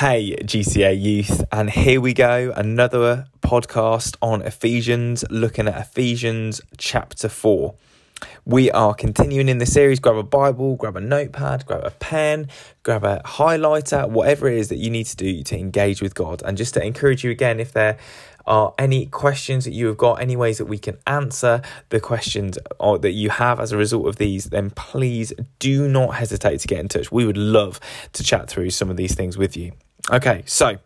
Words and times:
Hey, 0.00 0.34
GCA 0.34 0.98
youth, 0.98 1.44
and 1.52 1.68
here 1.68 2.00
we 2.00 2.14
go 2.14 2.54
another 2.56 3.26
podcast 3.42 4.16
on 4.22 4.40
Ephesians, 4.40 5.26
looking 5.28 5.68
at 5.68 5.78
Ephesians 5.78 6.62
chapter 6.78 7.28
4. 7.28 7.74
We 8.46 8.70
are 8.70 8.94
continuing 8.94 9.50
in 9.50 9.58
the 9.58 9.66
series. 9.66 10.00
Grab 10.00 10.16
a 10.16 10.22
Bible, 10.22 10.76
grab 10.76 10.96
a 10.96 11.02
notepad, 11.02 11.66
grab 11.66 11.84
a 11.84 11.90
pen, 11.90 12.48
grab 12.82 13.04
a 13.04 13.20
highlighter, 13.26 14.08
whatever 14.08 14.48
it 14.48 14.56
is 14.56 14.70
that 14.70 14.78
you 14.78 14.88
need 14.88 15.04
to 15.04 15.16
do 15.16 15.42
to 15.42 15.58
engage 15.58 16.00
with 16.00 16.14
God. 16.14 16.42
And 16.46 16.56
just 16.56 16.72
to 16.74 16.82
encourage 16.82 17.22
you 17.22 17.30
again, 17.30 17.60
if 17.60 17.74
there 17.74 17.98
are 18.46 18.72
any 18.78 19.04
questions 19.04 19.66
that 19.66 19.72
you 19.72 19.86
have 19.88 19.98
got, 19.98 20.14
any 20.14 20.34
ways 20.34 20.56
that 20.56 20.64
we 20.64 20.78
can 20.78 20.96
answer 21.06 21.60
the 21.90 22.00
questions 22.00 22.58
or 22.78 22.98
that 23.00 23.12
you 23.12 23.28
have 23.28 23.60
as 23.60 23.70
a 23.70 23.76
result 23.76 24.08
of 24.08 24.16
these, 24.16 24.46
then 24.46 24.70
please 24.70 25.34
do 25.58 25.86
not 25.86 26.14
hesitate 26.14 26.60
to 26.60 26.68
get 26.68 26.78
in 26.78 26.88
touch. 26.88 27.12
We 27.12 27.26
would 27.26 27.36
love 27.36 27.78
to 28.14 28.24
chat 28.24 28.48
through 28.48 28.70
some 28.70 28.88
of 28.88 28.96
these 28.96 29.14
things 29.14 29.36
with 29.36 29.58
you. 29.58 29.72
Okay, 30.12 30.42
so 30.44 30.76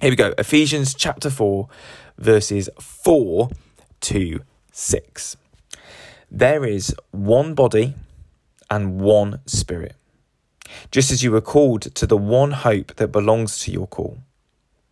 here 0.00 0.10
we 0.10 0.14
go 0.14 0.32
Ephesians 0.38 0.94
chapter 0.94 1.28
4, 1.28 1.68
verses 2.18 2.70
4 2.78 3.50
to 4.02 4.40
6. 4.70 5.36
There 6.30 6.64
is 6.64 6.94
one 7.10 7.54
body 7.54 7.94
and 8.70 9.00
one 9.00 9.40
spirit, 9.46 9.96
just 10.92 11.10
as 11.10 11.24
you 11.24 11.32
were 11.32 11.40
called 11.40 11.82
to 11.96 12.06
the 12.06 12.16
one 12.16 12.52
hope 12.52 12.94
that 12.94 13.08
belongs 13.08 13.58
to 13.64 13.72
your 13.72 13.88
call 13.88 14.18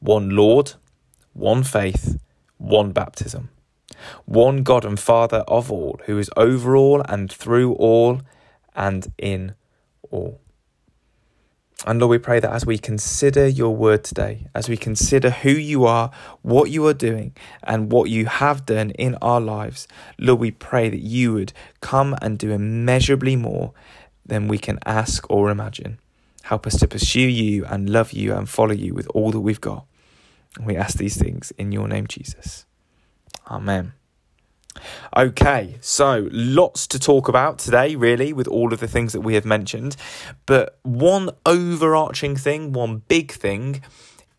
one 0.00 0.30
Lord 0.30 0.72
one 1.32 1.62
faith, 1.62 2.18
one 2.58 2.90
baptism, 2.90 3.50
one 4.24 4.64
God 4.64 4.84
and 4.84 4.98
Father 4.98 5.44
of 5.46 5.70
all, 5.70 6.00
who 6.06 6.18
is 6.18 6.30
over 6.36 6.74
all 6.74 7.00
and 7.08 7.30
through 7.30 7.74
all 7.74 8.22
and 8.74 9.12
in 9.18 9.54
all. 10.10 10.40
And 11.86 12.00
Lord, 12.00 12.10
we 12.10 12.18
pray 12.18 12.40
that 12.40 12.52
as 12.52 12.66
we 12.66 12.78
consider 12.78 13.46
your 13.46 13.74
word 13.74 14.02
today, 14.02 14.48
as 14.56 14.68
we 14.68 14.76
consider 14.76 15.30
who 15.30 15.50
you 15.50 15.84
are, 15.84 16.10
what 16.42 16.68
you 16.68 16.84
are 16.88 16.94
doing, 16.94 17.36
and 17.62 17.92
what 17.92 18.10
you 18.10 18.26
have 18.26 18.66
done 18.66 18.90
in 18.90 19.14
our 19.22 19.40
lives, 19.40 19.86
Lord, 20.18 20.40
we 20.40 20.50
pray 20.50 20.88
that 20.88 21.00
you 21.00 21.34
would 21.34 21.52
come 21.80 22.16
and 22.20 22.38
do 22.38 22.50
immeasurably 22.50 23.36
more 23.36 23.72
than 24.24 24.48
we 24.48 24.58
can 24.58 24.80
ask 24.84 25.24
or 25.30 25.48
imagine. 25.48 26.00
Help 26.42 26.66
us 26.66 26.78
to 26.80 26.88
pursue 26.88 27.20
you 27.20 27.64
and 27.64 27.88
love 27.88 28.12
you 28.12 28.34
and 28.34 28.48
follow 28.48 28.72
you 28.72 28.92
with 28.92 29.06
all 29.08 29.30
that 29.30 29.40
we've 29.40 29.60
got. 29.60 29.86
And 30.56 30.66
We 30.66 30.76
ask 30.76 30.98
these 30.98 31.16
things 31.16 31.52
in 31.56 31.70
your 31.70 31.86
name, 31.86 32.08
Jesus. 32.08 32.66
Amen. 33.48 33.92
Okay, 35.16 35.76
so 35.80 36.28
lots 36.30 36.86
to 36.88 36.98
talk 36.98 37.28
about 37.28 37.58
today, 37.58 37.96
really, 37.96 38.32
with 38.32 38.48
all 38.48 38.72
of 38.72 38.80
the 38.80 38.88
things 38.88 39.12
that 39.12 39.20
we 39.20 39.34
have 39.34 39.44
mentioned. 39.44 39.96
But 40.44 40.78
one 40.82 41.30
overarching 41.44 42.36
thing, 42.36 42.72
one 42.72 43.02
big 43.08 43.32
thing, 43.32 43.82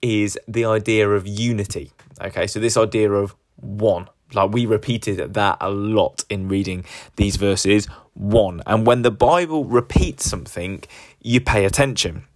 is 0.02 0.38
the 0.48 0.66
idea 0.66 1.10
of 1.10 1.28
unity. 1.28 1.92
Okay, 2.22 2.48
so 2.48 2.60
this 2.60 2.78
idea 2.78 3.12
of 3.12 3.36
one. 3.56 4.08
Like 4.34 4.52
we 4.52 4.66
repeated 4.66 5.34
that 5.34 5.58
a 5.62 5.70
lot 5.70 6.26
in 6.30 6.48
reading 6.48 6.86
these 7.16 7.38
verses. 7.38 7.88
One. 8.14 8.62
And 8.66 8.86
when 8.86 9.04
the 9.04 9.12
Bible 9.12 9.66
repeats 9.66 10.30
something, 10.30 10.84
you 11.22 11.40
pay 11.40 11.66
attention 11.66 12.27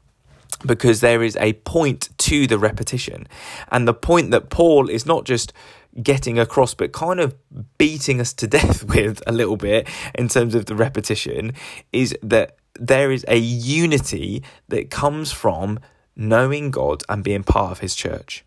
because 0.65 1.01
there 1.01 1.23
is 1.23 1.37
a 1.37 1.53
point 1.53 2.09
to 2.19 2.47
the 2.47 2.57
repetition. 2.57 3.27
And 3.71 3.87
the 3.87 3.93
point 3.93 4.31
that 4.31 4.49
Paul 4.49 4.89
is 4.89 5.05
not 5.05 5.25
just 5.25 5.53
getting 6.01 6.39
across, 6.39 6.73
but 6.73 6.91
kind 6.93 7.19
of 7.19 7.35
beating 7.77 8.21
us 8.21 8.33
to 8.33 8.47
death 8.59 8.83
with 8.83 9.21
a 9.27 9.31
little 9.31 9.57
bit 9.57 9.87
in 10.15 10.27
terms 10.27 10.55
of 10.55 10.65
the 10.65 10.75
repetition 10.75 11.53
is 11.91 12.15
that 12.21 12.57
there 12.79 13.11
is 13.11 13.25
a 13.27 13.37
unity 13.37 14.43
that 14.69 14.89
comes 14.89 15.31
from 15.31 15.79
knowing 16.15 16.71
God 16.71 17.03
and 17.09 17.23
being 17.23 17.43
part 17.43 17.71
of 17.71 17.79
his 17.79 17.95
church. 17.95 18.45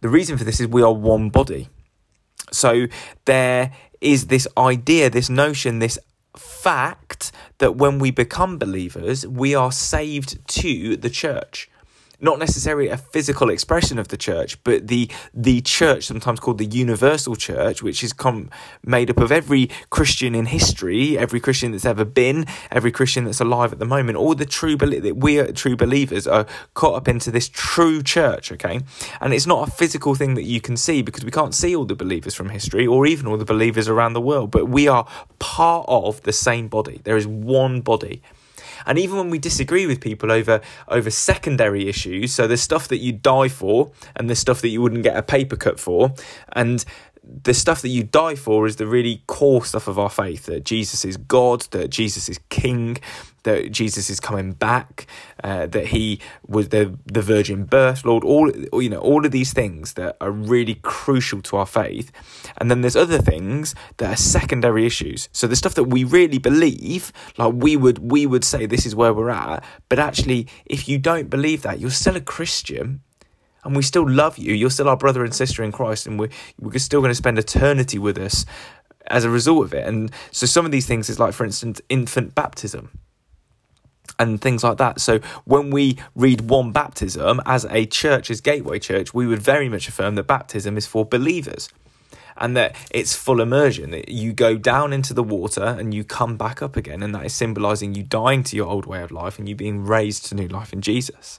The 0.00 0.08
reason 0.08 0.36
for 0.36 0.44
this 0.44 0.60
is 0.60 0.66
we 0.66 0.82
are 0.82 0.92
one 0.92 1.30
body. 1.30 1.68
So 2.50 2.86
there 3.24 3.72
is 4.00 4.26
this 4.26 4.46
idea, 4.56 5.10
this 5.10 5.30
notion, 5.30 5.78
this 5.78 5.98
fact 6.36 7.32
that 7.58 7.76
when 7.76 7.98
we 7.98 8.10
become 8.10 8.58
believers, 8.58 9.26
we 9.26 9.54
are 9.54 9.72
saved 9.72 10.46
to 10.48 10.96
the 10.96 11.10
church 11.10 11.70
not 12.20 12.38
necessarily 12.38 12.88
a 12.88 12.96
physical 12.96 13.50
expression 13.50 13.98
of 13.98 14.08
the 14.08 14.16
church, 14.16 14.62
but 14.64 14.88
the 14.88 15.10
the 15.32 15.60
church, 15.60 16.04
sometimes 16.04 16.40
called 16.40 16.58
the 16.58 16.66
universal 16.66 17.36
church, 17.36 17.82
which 17.82 18.02
is 18.02 18.12
com- 18.12 18.50
made 18.84 19.10
up 19.10 19.18
of 19.18 19.32
every 19.32 19.70
Christian 19.90 20.34
in 20.34 20.46
history, 20.46 21.18
every 21.18 21.40
Christian 21.40 21.72
that's 21.72 21.84
ever 21.84 22.04
been, 22.04 22.46
every 22.70 22.92
Christian 22.92 23.24
that's 23.24 23.40
alive 23.40 23.72
at 23.72 23.78
the 23.78 23.84
moment, 23.84 24.16
all 24.16 24.34
the 24.34 24.46
true 24.46 24.76
that 24.76 25.16
we 25.16 25.38
are 25.38 25.52
true 25.52 25.76
believers 25.76 26.26
are 26.26 26.46
caught 26.74 26.94
up 26.94 27.08
into 27.08 27.30
this 27.30 27.48
true 27.48 28.02
church. 28.02 28.52
Okay, 28.52 28.80
and 29.20 29.34
it's 29.34 29.46
not 29.46 29.68
a 29.68 29.70
physical 29.70 30.14
thing 30.14 30.34
that 30.34 30.44
you 30.44 30.60
can 30.60 30.76
see 30.76 31.02
because 31.02 31.24
we 31.24 31.30
can't 31.30 31.54
see 31.54 31.74
all 31.74 31.84
the 31.84 31.94
believers 31.94 32.34
from 32.34 32.48
history 32.48 32.86
or 32.86 33.06
even 33.06 33.26
all 33.26 33.36
the 33.36 33.44
believers 33.44 33.88
around 33.88 34.12
the 34.12 34.20
world, 34.20 34.50
but 34.50 34.66
we 34.66 34.88
are 34.88 35.06
part 35.38 35.84
of 35.88 36.22
the 36.22 36.32
same 36.32 36.68
body. 36.68 37.00
There 37.04 37.16
is 37.16 37.26
one 37.26 37.80
body. 37.80 38.22
And 38.86 38.98
even 38.98 39.16
when 39.16 39.30
we 39.30 39.38
disagree 39.38 39.86
with 39.86 40.00
people 40.00 40.30
over 40.30 40.60
over 40.88 41.10
secondary 41.10 41.88
issues, 41.88 42.32
so 42.32 42.46
there's 42.46 42.62
stuff 42.62 42.88
that 42.88 42.98
you 42.98 43.12
die 43.12 43.48
for 43.48 43.92
and 44.16 44.28
there's 44.28 44.38
stuff 44.38 44.60
that 44.62 44.68
you 44.68 44.80
wouldn't 44.80 45.02
get 45.02 45.16
a 45.16 45.22
paper 45.22 45.56
cut 45.56 45.80
for, 45.80 46.12
and 46.52 46.84
the 47.26 47.54
stuff 47.54 47.82
that 47.82 47.88
you 47.88 48.02
die 48.02 48.34
for 48.34 48.66
is 48.66 48.76
the 48.76 48.86
really 48.86 49.22
core 49.26 49.64
stuff 49.64 49.88
of 49.88 49.98
our 49.98 50.10
faith 50.10 50.46
that 50.46 50.64
Jesus 50.64 51.04
is 51.04 51.16
God, 51.16 51.62
that 51.70 51.88
Jesus 51.88 52.28
is 52.28 52.38
King, 52.50 52.98
that 53.44 53.70
Jesus 53.70 54.10
is 54.10 54.20
coming 54.20 54.52
back, 54.52 55.06
uh, 55.42 55.66
that 55.66 55.88
He 55.88 56.20
was 56.46 56.68
the 56.68 56.98
the 57.06 57.22
virgin 57.22 57.64
birth, 57.64 58.04
Lord. 58.04 58.24
All 58.24 58.50
you 58.50 58.90
know, 58.90 58.98
all 58.98 59.24
of 59.24 59.32
these 59.32 59.52
things 59.52 59.94
that 59.94 60.16
are 60.20 60.30
really 60.30 60.76
crucial 60.82 61.40
to 61.42 61.56
our 61.56 61.66
faith, 61.66 62.12
and 62.58 62.70
then 62.70 62.82
there's 62.82 62.96
other 62.96 63.18
things 63.18 63.74
that 63.96 64.12
are 64.12 64.16
secondary 64.16 64.84
issues. 64.84 65.28
So 65.32 65.46
the 65.46 65.56
stuff 65.56 65.74
that 65.74 65.84
we 65.84 66.04
really 66.04 66.38
believe, 66.38 67.12
like 67.38 67.54
we 67.54 67.76
would 67.76 67.98
we 68.10 68.26
would 68.26 68.44
say 68.44 68.66
this 68.66 68.86
is 68.86 68.94
where 68.94 69.14
we're 69.14 69.30
at, 69.30 69.64
but 69.88 69.98
actually, 69.98 70.46
if 70.66 70.88
you 70.88 70.98
don't 70.98 71.30
believe 71.30 71.62
that, 71.62 71.80
you're 71.80 71.90
still 71.90 72.16
a 72.16 72.20
Christian 72.20 73.00
and 73.64 73.74
we 73.76 73.82
still 73.82 74.08
love 74.08 74.38
you. 74.38 74.54
You're 74.54 74.70
still 74.70 74.88
our 74.88 74.96
brother 74.96 75.24
and 75.24 75.34
sister 75.34 75.62
in 75.62 75.72
Christ, 75.72 76.06
and 76.06 76.18
we're, 76.18 76.30
we're 76.58 76.78
still 76.78 77.00
going 77.00 77.10
to 77.10 77.14
spend 77.14 77.38
eternity 77.38 77.98
with 77.98 78.18
us 78.18 78.44
as 79.06 79.24
a 79.24 79.30
result 79.30 79.64
of 79.64 79.74
it. 79.74 79.86
And 79.86 80.10
so 80.30 80.46
some 80.46 80.64
of 80.64 80.72
these 80.72 80.86
things 80.86 81.08
is 81.08 81.18
like, 81.18 81.34
for 81.34 81.44
instance, 81.44 81.80
infant 81.88 82.34
baptism 82.34 82.98
and 84.18 84.40
things 84.40 84.62
like 84.62 84.78
that. 84.78 85.00
So 85.00 85.18
when 85.44 85.70
we 85.70 85.98
read 86.14 86.42
one 86.42 86.72
baptism 86.72 87.40
as 87.46 87.64
a 87.66 87.86
church, 87.86 88.30
as 88.30 88.40
Gateway 88.40 88.78
Church, 88.78 89.12
we 89.12 89.26
would 89.26 89.40
very 89.40 89.68
much 89.68 89.88
affirm 89.88 90.14
that 90.14 90.26
baptism 90.26 90.76
is 90.76 90.86
for 90.86 91.04
believers. 91.04 91.68
And 92.36 92.56
that 92.56 92.74
it's 92.90 93.14
full 93.14 93.40
immersion, 93.40 94.02
you 94.08 94.32
go 94.32 94.56
down 94.56 94.92
into 94.92 95.14
the 95.14 95.22
water 95.22 95.64
and 95.64 95.94
you 95.94 96.02
come 96.02 96.36
back 96.36 96.62
up 96.62 96.76
again, 96.76 97.02
and 97.02 97.14
that 97.14 97.24
is 97.24 97.32
symbolizing 97.32 97.94
you 97.94 98.02
dying 98.02 98.42
to 98.44 98.56
your 98.56 98.66
old 98.66 98.86
way 98.86 99.02
of 99.02 99.12
life 99.12 99.38
and 99.38 99.48
you 99.48 99.54
being 99.54 99.84
raised 99.84 100.26
to 100.26 100.34
new 100.34 100.48
life 100.48 100.72
in 100.72 100.80
Jesus 100.80 101.38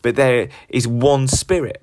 but 0.00 0.16
there 0.16 0.48
is 0.68 0.86
one 0.86 1.28
Spirit. 1.28 1.82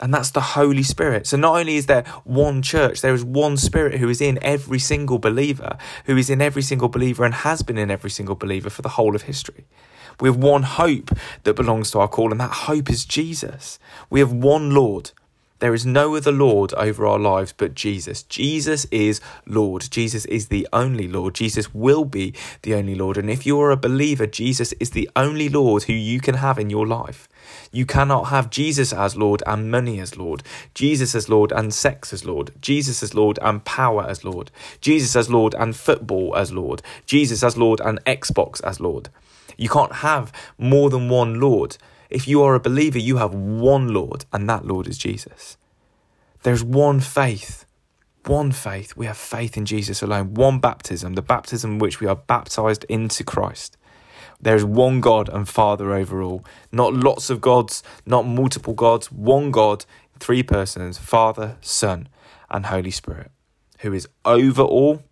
And 0.00 0.12
that's 0.12 0.30
the 0.32 0.40
Holy 0.40 0.82
Spirit. 0.82 1.26
So 1.26 1.36
not 1.36 1.56
only 1.56 1.76
is 1.76 1.86
there 1.86 2.04
one 2.24 2.62
church, 2.62 3.00
there 3.00 3.14
is 3.14 3.24
one 3.24 3.56
Spirit 3.56 4.00
who 4.00 4.08
is 4.08 4.20
in 4.20 4.40
every 4.42 4.80
single 4.80 5.18
believer, 5.18 5.78
who 6.06 6.16
is 6.16 6.28
in 6.28 6.42
every 6.42 6.62
single 6.62 6.88
believer 6.88 7.24
and 7.24 7.32
has 7.32 7.62
been 7.62 7.78
in 7.78 7.92
every 7.92 8.10
single 8.10 8.34
believer 8.34 8.70
for 8.70 8.82
the 8.82 8.90
whole 8.90 9.14
of 9.14 9.22
history. 9.22 9.66
We 10.20 10.28
have 10.28 10.36
one 10.36 10.64
hope 10.64 11.10
that 11.44 11.54
belongs 11.54 11.90
to 11.92 12.00
our 12.00 12.08
call, 12.08 12.32
and 12.32 12.40
that 12.40 12.50
hope 12.50 12.90
is 12.90 13.04
Jesus. 13.04 13.78
We 14.10 14.20
have 14.20 14.32
one 14.32 14.70
Lord. 14.70 15.12
There 15.64 15.72
is 15.72 15.86
no 15.86 16.14
other 16.14 16.30
Lord 16.30 16.74
over 16.74 17.06
our 17.06 17.18
lives 17.18 17.54
but 17.56 17.74
Jesus. 17.74 18.22
Jesus 18.24 18.84
is 18.90 19.22
Lord. 19.46 19.88
Jesus 19.90 20.26
is 20.26 20.48
the 20.48 20.68
only 20.74 21.08
Lord. 21.08 21.34
Jesus 21.34 21.72
will 21.72 22.04
be 22.04 22.34
the 22.60 22.74
only 22.74 22.94
Lord. 22.94 23.16
And 23.16 23.30
if 23.30 23.46
you 23.46 23.58
are 23.62 23.70
a 23.70 23.76
believer, 23.78 24.26
Jesus 24.26 24.74
is 24.74 24.90
the 24.90 25.08
only 25.16 25.48
Lord 25.48 25.84
who 25.84 25.94
you 25.94 26.20
can 26.20 26.34
have 26.34 26.58
in 26.58 26.68
your 26.68 26.86
life. 26.86 27.30
You 27.72 27.86
cannot 27.86 28.24
have 28.24 28.50
Jesus 28.50 28.92
as 28.92 29.16
Lord 29.16 29.42
and 29.46 29.70
money 29.70 30.00
as 30.00 30.18
Lord, 30.18 30.42
Jesus 30.74 31.14
as 31.14 31.30
Lord 31.30 31.50
and 31.50 31.72
sex 31.72 32.12
as 32.12 32.26
Lord, 32.26 32.50
Jesus 32.60 33.02
as 33.02 33.14
Lord 33.14 33.38
and 33.40 33.64
power 33.64 34.04
as 34.06 34.22
Lord, 34.22 34.50
Jesus 34.82 35.16
as 35.16 35.30
Lord 35.30 35.54
and 35.54 35.74
football 35.74 36.36
as 36.36 36.52
Lord, 36.52 36.82
Jesus 37.06 37.42
as 37.42 37.56
Lord 37.56 37.80
and 37.80 38.04
Xbox 38.04 38.62
as 38.64 38.80
Lord. 38.80 39.08
You 39.56 39.70
can't 39.70 39.94
have 39.94 40.30
more 40.58 40.90
than 40.90 41.08
one 41.08 41.40
Lord. 41.40 41.78
If 42.10 42.28
you 42.28 42.42
are 42.42 42.54
a 42.54 42.60
believer, 42.60 42.98
you 42.98 43.16
have 43.16 43.34
one 43.34 43.88
Lord, 43.88 44.24
and 44.32 44.48
that 44.48 44.64
Lord 44.64 44.86
is 44.86 44.98
Jesus. 44.98 45.56
There's 46.42 46.62
one 46.62 47.00
faith. 47.00 47.64
One 48.26 48.52
faith. 48.52 48.96
We 48.96 49.06
have 49.06 49.16
faith 49.16 49.56
in 49.56 49.66
Jesus 49.66 50.02
alone. 50.02 50.34
One 50.34 50.58
baptism, 50.58 51.14
the 51.14 51.22
baptism 51.22 51.72
in 51.72 51.78
which 51.78 52.00
we 52.00 52.06
are 52.06 52.16
baptized 52.16 52.84
into 52.84 53.24
Christ. 53.24 53.76
There 54.40 54.56
is 54.56 54.64
one 54.64 55.00
God 55.00 55.28
and 55.28 55.48
Father 55.48 55.94
over 55.94 56.22
all. 56.22 56.44
Not 56.70 56.92
lots 56.92 57.30
of 57.30 57.40
gods, 57.40 57.82
not 58.04 58.26
multiple 58.26 58.74
gods, 58.74 59.10
one 59.10 59.50
God, 59.50 59.86
three 60.18 60.42
persons 60.42 60.98
Father, 60.98 61.56
Son, 61.60 62.08
and 62.50 62.66
Holy 62.66 62.90
Spirit, 62.90 63.30
who 63.80 63.92
is 63.92 64.06
over 64.24 64.62
all. 64.62 65.02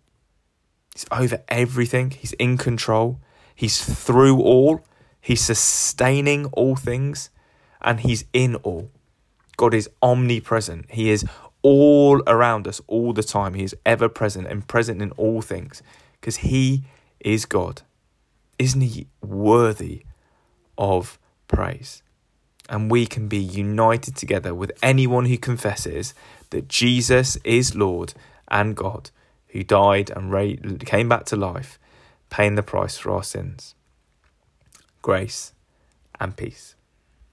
He's 0.93 1.05
over 1.11 1.41
everything. 1.47 2.11
He's 2.11 2.33
in 2.33 2.57
control. 2.57 3.19
He's 3.55 3.83
through 3.83 4.39
all. 4.39 4.83
He's 5.23 5.39
sustaining 5.39 6.47
all 6.47 6.75
things. 6.75 7.29
and 7.81 8.01
He's 8.01 8.25
in 8.33 8.55
all. 8.57 8.89
God 9.55 9.73
is 9.73 9.89
omnipresent. 10.01 10.91
He 10.91 11.09
is 11.09 11.25
all 11.61 12.21
around 12.27 12.67
us 12.67 12.81
all 12.87 13.13
the 13.13 13.23
time. 13.23 13.53
He 13.53 13.63
is 13.63 13.75
ever 13.85 14.09
present 14.09 14.47
and 14.47 14.67
present 14.67 15.01
in 15.01 15.11
all 15.11 15.41
things 15.41 15.81
because 16.19 16.37
He 16.37 16.83
is 17.21 17.45
God. 17.45 17.83
Isn't 18.59 18.81
He 18.81 19.07
worthy 19.21 20.03
of 20.77 21.17
praise? 21.47 22.03
And 22.67 22.91
we 22.91 23.05
can 23.05 23.29
be 23.29 23.37
united 23.37 24.17
together 24.17 24.53
with 24.53 24.73
anyone 24.81 25.25
who 25.25 25.37
confesses 25.37 26.13
that 26.49 26.67
Jesus 26.67 27.37
is 27.45 27.75
Lord 27.75 28.13
and 28.49 28.75
God, 28.75 29.09
who 29.47 29.63
died 29.63 30.09
and 30.09 30.85
came 30.85 31.07
back 31.07 31.23
to 31.25 31.37
life, 31.37 31.79
paying 32.29 32.55
the 32.55 32.63
price 32.63 32.97
for 32.97 33.11
our 33.11 33.23
sins. 33.23 33.75
Grace 35.03 35.51
and 36.17 36.35
peace. 36.37 36.75